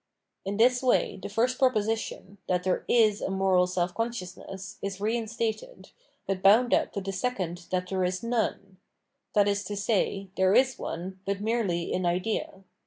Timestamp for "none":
8.23-8.77